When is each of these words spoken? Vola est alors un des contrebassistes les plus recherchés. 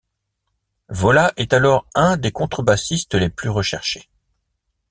Vola 0.89 1.31
est 1.37 1.53
alors 1.53 1.85
un 1.93 2.17
des 2.17 2.31
contrebassistes 2.31 3.13
les 3.13 3.29
plus 3.29 3.49
recherchés. 3.49 4.09